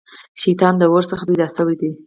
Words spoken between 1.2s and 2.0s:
پيدا سوی دی